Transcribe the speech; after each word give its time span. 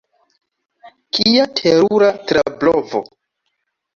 Kia 1.17 1.43
terura 1.59 2.09
trablovo! 2.31 3.03